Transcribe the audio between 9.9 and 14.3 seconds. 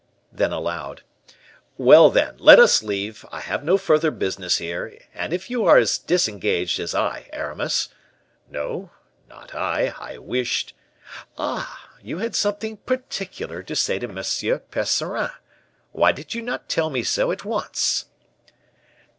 I wished" "Ah! you had something particular to say to M.